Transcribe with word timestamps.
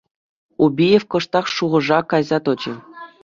Убиев 0.63 1.03
кӑштах 1.11 1.45
шухӑша 1.55 1.99
кайса 2.09 2.37
тӑчӗ. 2.45 2.73